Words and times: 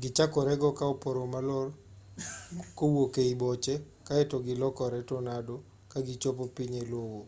gichakore 0.00 0.52
go 0.60 0.70
ka 0.78 0.84
oporo 0.92 1.22
malor 1.32 1.68
kowuok 2.76 3.14
ei 3.24 3.34
boche 3.42 3.74
kaeto 4.06 4.36
gilokore 4.46 5.00
tornado 5.08 5.54
ka 5.90 5.98
gichopo 6.06 6.44
piny 6.56 6.72
e 6.82 6.84
lowo 6.92 7.20